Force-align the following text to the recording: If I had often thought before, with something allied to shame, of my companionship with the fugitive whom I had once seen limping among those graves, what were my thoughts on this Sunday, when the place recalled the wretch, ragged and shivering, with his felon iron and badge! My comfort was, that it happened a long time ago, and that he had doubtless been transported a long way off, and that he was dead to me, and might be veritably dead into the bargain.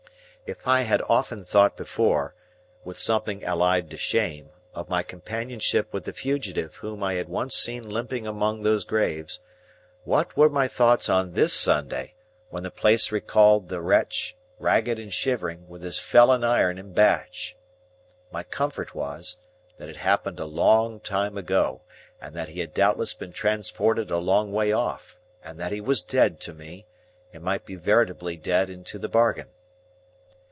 If 0.47 0.67
I 0.67 0.81
had 0.81 1.01
often 1.07 1.45
thought 1.45 1.77
before, 1.77 2.35
with 2.83 2.97
something 2.97 3.41
allied 3.41 3.89
to 3.89 3.95
shame, 3.97 4.49
of 4.73 4.89
my 4.89 5.01
companionship 5.01 5.93
with 5.93 6.03
the 6.03 6.11
fugitive 6.11 6.75
whom 6.75 7.01
I 7.03 7.13
had 7.13 7.29
once 7.29 7.55
seen 7.55 7.87
limping 7.89 8.27
among 8.27 8.63
those 8.63 8.83
graves, 8.83 9.39
what 10.03 10.35
were 10.35 10.49
my 10.49 10.67
thoughts 10.67 11.07
on 11.07 11.31
this 11.31 11.53
Sunday, 11.53 12.15
when 12.49 12.63
the 12.63 12.69
place 12.71 13.13
recalled 13.13 13.69
the 13.69 13.79
wretch, 13.79 14.35
ragged 14.59 14.99
and 14.99 15.13
shivering, 15.13 15.69
with 15.69 15.83
his 15.83 15.99
felon 15.99 16.43
iron 16.43 16.77
and 16.77 16.93
badge! 16.93 17.55
My 18.29 18.43
comfort 18.43 18.93
was, 18.93 19.37
that 19.77 19.87
it 19.87 19.95
happened 19.95 20.41
a 20.41 20.45
long 20.45 20.99
time 20.99 21.37
ago, 21.37 21.83
and 22.21 22.35
that 22.35 22.49
he 22.49 22.59
had 22.59 22.73
doubtless 22.73 23.13
been 23.13 23.31
transported 23.31 24.11
a 24.11 24.17
long 24.17 24.51
way 24.51 24.73
off, 24.73 25.17
and 25.45 25.57
that 25.61 25.71
he 25.71 25.79
was 25.79 26.01
dead 26.01 26.41
to 26.41 26.53
me, 26.53 26.87
and 27.31 27.41
might 27.41 27.65
be 27.65 27.75
veritably 27.75 28.35
dead 28.35 28.69
into 28.69 28.99
the 28.99 29.07
bargain. 29.07 29.47